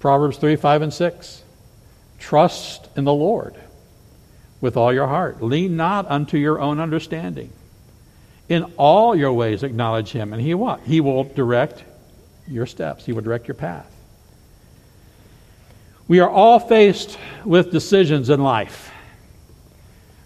[0.00, 1.42] Proverbs 3, 5, and 6.
[2.18, 3.54] Trust in the Lord
[4.60, 5.42] with all your heart.
[5.42, 7.52] Lean not unto your own understanding.
[8.48, 10.80] In all your ways acknowledge him, and he what?
[10.82, 11.84] He will direct
[12.46, 13.04] your steps.
[13.04, 13.92] He will direct your path.
[16.08, 18.92] We are all faced with decisions in life.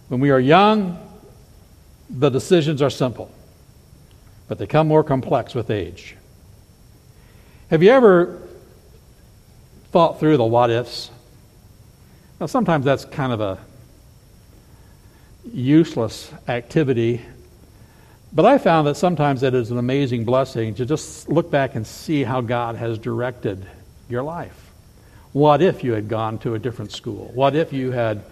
[0.08, 0.98] When we are young,
[2.08, 3.30] the decisions are simple,
[4.48, 6.16] but they come more complex with age.
[7.70, 8.40] Have you ever
[9.90, 11.10] thought through the what ifs.
[12.38, 13.58] Now, sometimes that's kind of a
[15.52, 17.20] useless activity,
[18.32, 21.84] but I found that sometimes it is an amazing blessing to just look back and
[21.86, 23.66] see how God has directed
[24.08, 24.69] your life.
[25.32, 27.30] What if you had gone to a different school?
[27.34, 28.22] What if you had,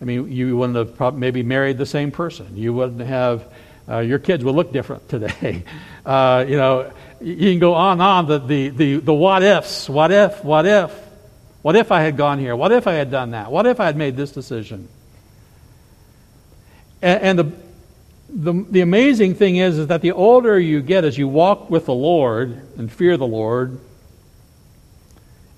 [0.00, 2.56] I mean, you wouldn't have maybe married the same person?
[2.56, 3.44] You wouldn't have,
[3.88, 5.64] uh, your kids would look different today.
[6.06, 9.90] Uh, you know, you can go on and on the, the, the, the what ifs.
[9.90, 10.42] What if?
[10.42, 10.90] What if?
[11.60, 12.56] What if I had gone here?
[12.56, 13.52] What if I had done that?
[13.52, 14.88] What if I had made this decision?
[17.02, 17.52] And, and the,
[18.30, 21.84] the, the amazing thing is, is that the older you get as you walk with
[21.84, 23.78] the Lord and fear the Lord,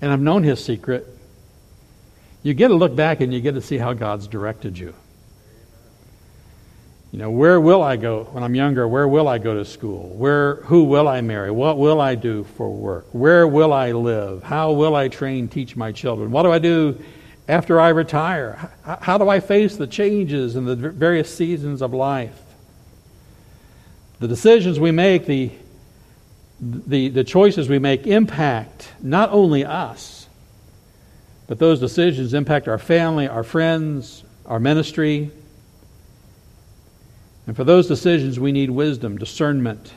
[0.01, 1.07] and I've known His secret,
[2.43, 4.93] you get to look back and you get to see how God's directed you.
[7.11, 8.87] You know, where will I go when I'm younger?
[8.87, 10.07] Where will I go to school?
[10.15, 11.51] Where, who will I marry?
[11.51, 13.05] What will I do for work?
[13.11, 14.43] Where will I live?
[14.43, 16.31] How will I train, teach my children?
[16.31, 16.97] What do I do
[17.49, 18.71] after I retire?
[19.01, 22.39] How do I face the changes in the various seasons of life?
[24.19, 25.51] The decisions we make, the,
[26.61, 30.27] the, the choices we make impact not only us,
[31.47, 35.31] but those decisions impact our family, our friends, our ministry,
[37.47, 39.91] and for those decisions, we need wisdom, discernment.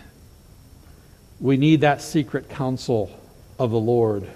[1.40, 3.11] We need that secret counsel
[3.59, 4.27] of the Lord.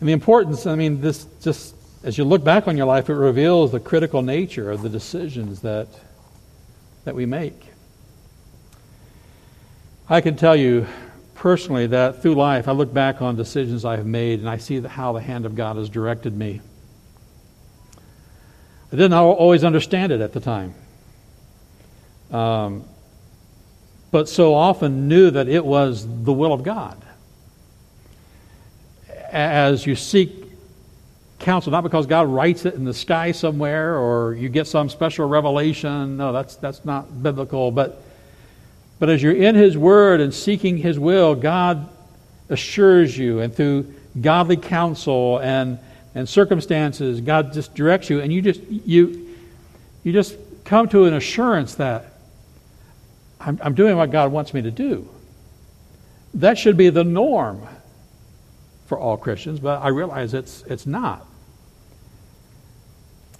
[0.00, 3.14] And the importance, I mean, this just as you look back on your life, it
[3.14, 5.88] reveals the critical nature of the decisions that,
[7.04, 7.70] that we make.
[10.08, 10.86] I can tell you
[11.34, 14.80] personally that through life, I look back on decisions I have made and I see
[14.80, 16.60] how the hand of God has directed me.
[18.92, 20.74] I didn't always understand it at the time
[22.30, 22.84] um,
[24.10, 27.02] but so often knew that it was the will of God.
[29.30, 30.44] As you seek
[31.38, 35.28] counsel, not because God writes it in the sky somewhere or you get some special
[35.28, 36.16] revelation.
[36.16, 37.70] No, that's, that's not biblical.
[37.70, 38.02] But,
[38.98, 41.88] but as you're in His Word and seeking His will, God
[42.48, 45.78] assures you, and through godly counsel and,
[46.14, 49.34] and circumstances, God just directs you, and you just, you,
[50.02, 52.14] you just come to an assurance that
[53.40, 55.08] I'm, I'm doing what God wants me to do.
[56.34, 57.66] That should be the norm
[58.86, 61.26] for all Christians, but I realize it's, it's not.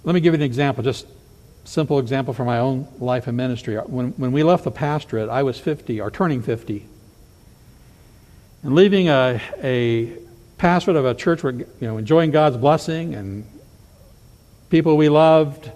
[0.03, 1.07] Let me give you an example, just
[1.67, 3.75] simple example from my own life and ministry.
[3.75, 6.85] When, when we left the pastorate, I was 50, or turning 50.
[8.63, 10.13] And leaving a, a
[10.57, 13.45] pastorate of a church where, you know, enjoying God's blessing and
[14.69, 15.69] people we loved,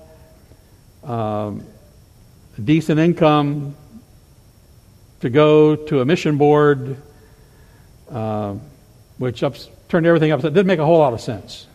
[1.03, 1.65] um,
[2.63, 3.75] decent income,
[5.19, 7.01] to go to a mission board,
[8.09, 8.55] uh,
[9.17, 10.53] which ups, turned everything upside.
[10.53, 11.67] Didn't make a whole lot of sense.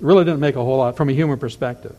[0.00, 1.96] It really didn't make a whole lot from a human perspective.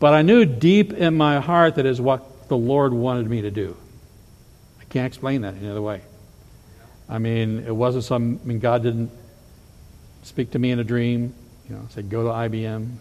[0.00, 3.50] But I knew deep in my heart that is what the Lord wanted me to
[3.50, 3.76] do.
[4.80, 6.02] I can't explain that any other way.
[7.08, 8.38] I mean, it wasn't some.
[8.42, 9.10] I mean, God didn't
[10.22, 11.34] speak to me in a dream.
[11.68, 12.96] You know, say go to IBM.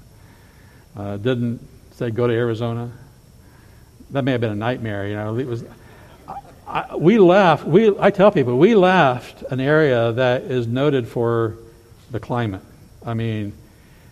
[0.96, 2.92] Uh, didn't say go to Arizona.
[4.12, 5.08] That may have been a nightmare.
[5.08, 5.66] You know, it was.
[6.68, 7.66] I, we left.
[7.66, 11.58] We I tell people we left an area that is noted for
[12.12, 12.62] the climate.
[13.06, 13.54] I mean,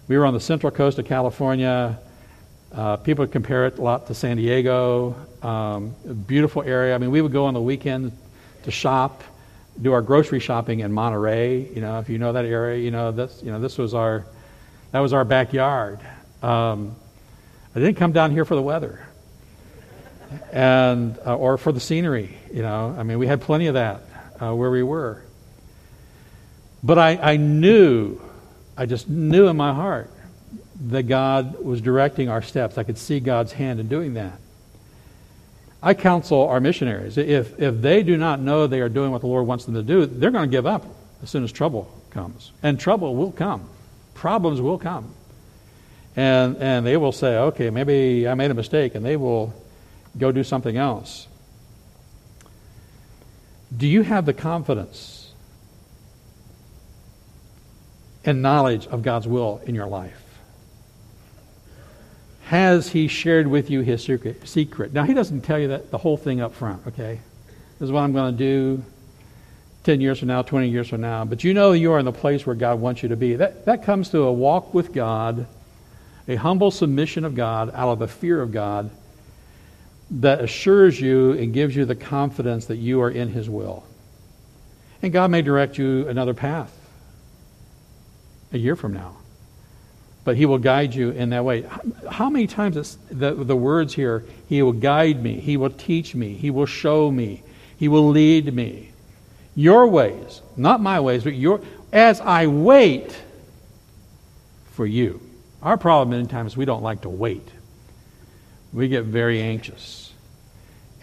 [0.08, 2.00] we were on the central coast of California.
[2.76, 5.16] Uh, people compare it a lot to San Diego.
[5.42, 5.96] Um,
[6.28, 6.94] beautiful area.
[6.94, 8.12] I mean, we would go on the weekend
[8.64, 9.24] to shop
[9.82, 11.70] do our grocery shopping in Monterey.
[11.74, 13.42] You know, if you know that area, you know this.
[13.44, 14.26] You know, this was our
[14.92, 16.00] that was our backyard.
[16.42, 16.96] Um,
[17.76, 19.06] I didn't come down here for the weather,
[20.52, 22.38] and uh, or for the scenery.
[22.54, 24.04] You know, I mean, we had plenty of that
[24.42, 25.22] uh, where we were.
[26.84, 28.22] But I, I knew,
[28.78, 30.12] I just knew in my heart
[30.80, 32.78] that God was directing our steps.
[32.78, 34.40] I could see God's hand in doing that.
[35.82, 37.18] I counsel our missionaries.
[37.18, 39.84] If, if they do not know they are doing what the Lord wants them to
[39.84, 40.86] do, they're going to give up
[41.22, 42.52] as soon as trouble comes.
[42.64, 43.70] And trouble will come,
[44.16, 45.14] problems will come.
[46.16, 49.54] And, and they will say, okay, maybe I made a mistake, and they will
[50.18, 51.28] go do something else.
[53.76, 55.34] Do you have the confidence
[58.24, 60.25] and knowledge of God's will in your life?
[62.46, 64.04] Has he shared with you his
[64.44, 64.94] secret?
[64.94, 67.20] Now, he doesn't tell you that the whole thing up front, okay?
[67.80, 68.84] This is what I'm going to do
[69.84, 71.26] 10 years from now, 20 years from now.
[71.26, 73.36] But you know you are in the place where God wants you to be.
[73.36, 75.48] That, that comes through a walk with God,
[76.28, 78.92] a humble submission of God out of the fear of God
[80.12, 83.84] that assures you and gives you the confidence that you are in his will.
[85.02, 86.72] And God may direct you another path
[88.54, 89.18] a year from now
[90.26, 91.64] but he will guide you in that way.
[92.10, 96.34] How many times the, the words here, he will guide me, he will teach me,
[96.34, 97.44] he will show me,
[97.78, 98.92] he will lead me.
[99.56, 101.62] Your ways, not my ways, but your,
[101.94, 103.16] as I wait
[104.72, 105.22] for you.
[105.62, 107.48] Our problem many times we don't like to wait.
[108.74, 110.12] We get very anxious.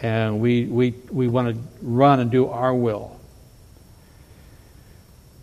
[0.01, 3.19] And we, we, we want to run and do our will.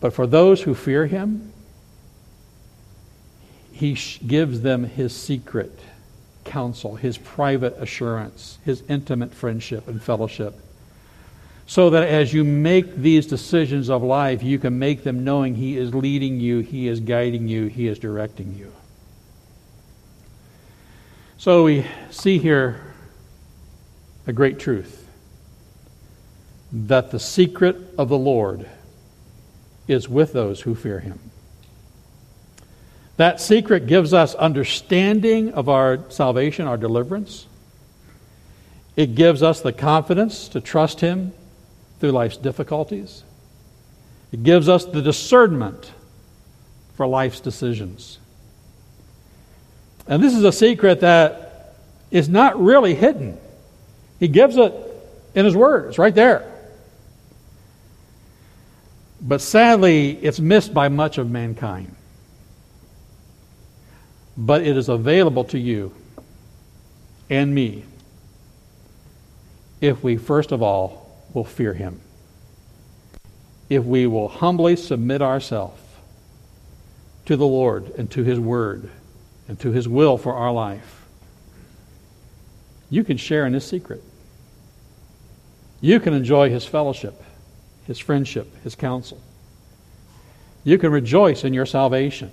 [0.01, 1.53] But for those who fear him,
[3.81, 5.73] he gives them his secret
[6.45, 10.55] counsel, his private assurance, his intimate friendship and fellowship.
[11.67, 15.79] So that as you make these decisions of life, you can make them knowing he
[15.79, 18.71] is leading you, he is guiding you, he is directing you.
[21.39, 22.83] So we see here
[24.27, 25.09] a great truth
[26.71, 28.69] that the secret of the Lord
[29.89, 31.19] is with those who fear him.
[33.21, 37.47] That secret gives us understanding of our salvation, our deliverance.
[38.97, 41.35] It gives us the confidence to trust Him
[41.99, 43.23] through life's difficulties.
[44.33, 45.93] It gives us the discernment
[46.95, 48.19] for life's decisions.
[50.07, 51.77] And this is a secret that
[52.11, 53.37] is not really hidden.
[54.19, 54.73] He gives it
[55.35, 56.51] in His Word, it's right there.
[59.21, 61.97] But sadly, it's missed by much of mankind
[64.41, 65.93] but it is available to you
[67.29, 67.85] and me
[69.83, 72.01] if we, first of all, will fear Him.
[73.69, 75.81] If we will humbly submit ourselves
[77.27, 78.91] to the Lord and to His Word
[79.47, 81.07] and to His will for our life,
[82.89, 84.03] you can share in His secret.
[85.83, 87.23] You can enjoy His fellowship,
[87.87, 89.21] His friendship, His counsel.
[90.65, 92.31] You can rejoice in your salvation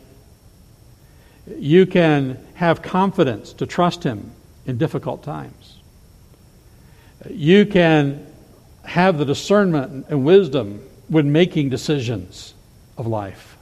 [1.56, 4.32] you can have confidence to trust Him
[4.66, 5.78] in difficult times.
[7.30, 8.26] You can
[8.84, 12.54] have the discernment and wisdom when making decisions
[12.98, 13.58] of life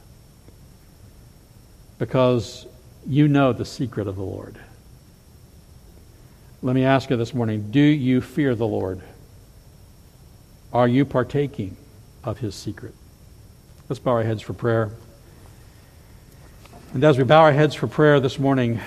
[1.98, 2.66] because
[3.06, 4.58] you know the secret of the Lord.
[6.62, 9.00] Let me ask you this morning do you fear the Lord?
[10.72, 11.76] Are you partaking
[12.24, 12.94] of His secret?
[13.88, 14.90] Let's bow our heads for prayer.
[16.96, 18.80] And as we bow our heads for prayer this morning,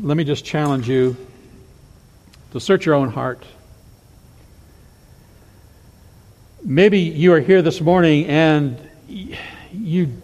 [0.00, 1.14] let me just challenge you
[2.52, 3.44] to search your own heart.
[6.64, 10.22] Maybe you are here this morning and you,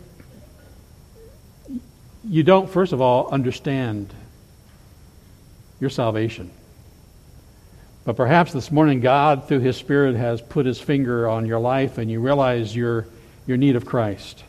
[2.26, 4.14] you don't, first of all, understand
[5.80, 6.50] your salvation.
[8.06, 11.98] But perhaps this morning, God, through His Spirit, has put His finger on your life
[11.98, 13.06] and you realize your,
[13.46, 14.42] your need of Christ.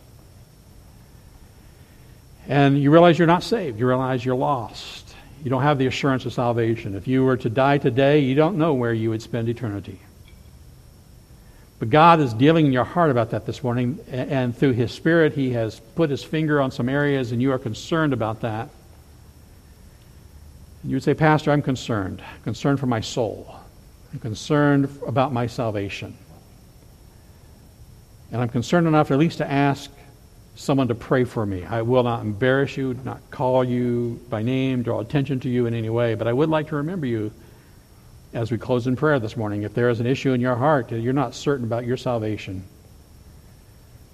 [2.50, 3.80] And you realize you're not saved.
[3.80, 5.16] You realize you're lost.
[5.44, 6.96] You don't have the assurance of salvation.
[6.96, 10.00] If you were to die today, you don't know where you would spend eternity.
[11.78, 15.34] But God is dealing in your heart about that this morning, and through His Spirit,
[15.34, 18.70] He has put His finger on some areas, and you are concerned about that.
[20.84, 22.22] You would say, Pastor, I'm concerned.
[22.44, 23.56] concerned for my soul.
[24.12, 26.18] I'm concerned about my salvation.
[28.32, 29.92] And I'm concerned enough at least to ask
[30.60, 31.64] someone to pray for me.
[31.64, 35.74] I will not embarrass you, not call you by name, draw attention to you in
[35.74, 37.32] any way, but I would like to remember you
[38.34, 39.64] as we close in prayer this morning.
[39.64, 42.62] If there is an issue in your heart uh, you're not certain about your salvation,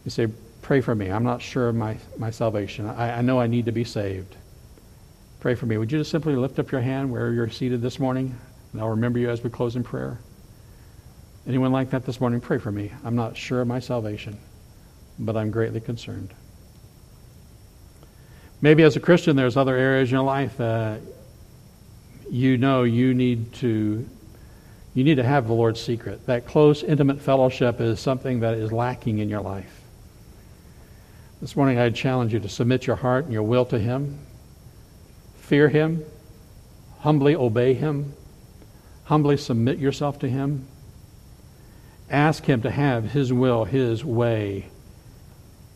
[0.03, 0.27] you say,
[0.61, 1.11] Pray for me.
[1.11, 2.87] I'm not sure of my, my salvation.
[2.87, 4.35] I, I know I need to be saved.
[5.39, 5.77] Pray for me.
[5.77, 8.35] Would you just simply lift up your hand where you're seated this morning?
[8.71, 10.17] And I'll remember you as we close in prayer.
[11.45, 12.41] Anyone like that this morning?
[12.41, 12.91] Pray for me.
[13.03, 14.39] I'm not sure of my salvation,
[15.18, 16.34] but I'm greatly concerned.
[18.61, 21.01] Maybe as a Christian, there's other areas in your life that
[22.30, 24.07] you know you need to
[24.93, 26.26] you need to have the Lord's secret.
[26.26, 29.82] That close, intimate fellowship is something that is lacking in your life.
[31.41, 34.18] This morning, I challenge you to submit your heart and your will to Him,
[35.36, 36.05] fear Him,
[36.99, 38.13] humbly obey Him,
[39.03, 40.66] humbly submit yourself to Him.
[42.09, 44.70] Ask Him to have His will, His way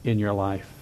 [0.03, 0.78] in your life.